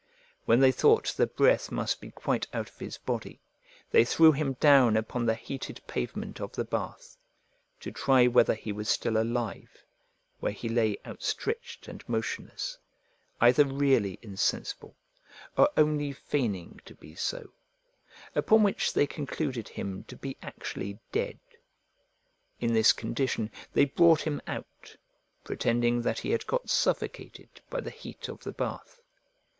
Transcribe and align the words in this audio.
When 0.45 0.61
they 0.61 0.71
thought 0.71 1.09
the 1.15 1.27
breath 1.27 1.71
must 1.71 2.01
be 2.01 2.09
quite 2.09 2.47
out 2.55 2.67
of 2.69 2.79
his 2.79 2.97
body, 2.97 3.39
they 3.91 4.03
threw 4.03 4.31
him 4.31 4.53
down 4.53 4.97
upon 4.97 5.27
the 5.27 5.35
heated 5.35 5.79
pavement 5.85 6.41
of 6.41 6.53
the 6.53 6.65
bath, 6.65 7.17
to 7.81 7.91
try 7.91 8.25
whether 8.25 8.55
he 8.55 8.71
were 8.71 8.83
still 8.85 9.15
alive, 9.15 9.83
where 10.39 10.53
he 10.53 10.67
lay 10.69 10.97
outstretched 11.05 11.87
and 11.87 12.03
motionless, 12.09 12.79
either 13.41 13.63
really 13.63 14.17
insensible 14.23 14.95
or 15.55 15.69
only 15.77 16.13
feigning 16.13 16.81
to 16.85 16.95
be 16.95 17.13
so, 17.13 17.51
upon 18.33 18.63
which 18.63 18.93
they 18.93 19.05
concluded 19.05 19.69
him 19.69 20.03
to 20.05 20.15
be 20.15 20.35
actually 20.41 20.97
dead. 21.11 21.37
In 22.59 22.73
this 22.73 22.91
condition 22.91 23.51
they 23.73 23.85
brought 23.85 24.21
him 24.21 24.41
out, 24.47 24.95
pretending 25.43 26.01
that 26.01 26.17
he 26.17 26.31
had 26.31 26.47
got 26.47 26.71
suffocated 26.71 27.61
by 27.69 27.81
the 27.81 27.91
heat 27.91 28.27
of 28.29 28.39
the 28.41 28.51
bath. 28.51 28.99